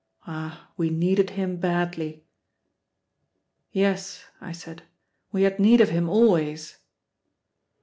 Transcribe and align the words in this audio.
Ah, 0.25 0.71
we 0.77 0.89
needed 0.89 1.29
him 1.29 1.57
badly!" 1.57 2.25
"Yes," 3.71 4.25
I 4.41 4.51
said, 4.51 4.81
"we 5.31 5.43
had 5.43 5.59
need 5.59 5.79
of 5.79 5.89
him 5.89 6.09
always." 6.09 6.79